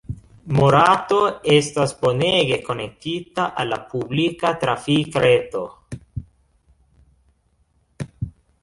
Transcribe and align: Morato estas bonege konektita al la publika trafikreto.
Morato 0.59 1.17
estas 1.55 1.93
bonege 2.05 2.57
konektita 2.69 3.45
al 3.65 3.69
la 3.75 3.79
publika 3.93 4.55
trafikreto. 4.65 5.65